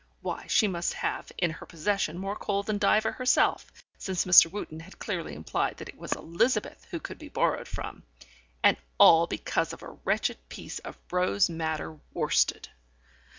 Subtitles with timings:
[0.21, 4.49] Why, she must have in her possession more coal than Diva herself, since Mr.
[4.51, 8.01] Wootten had clearly implied that it was Elizabeth who could be borrowed from!
[8.63, 12.69] And all because of a wretched piece of rose madder worsted.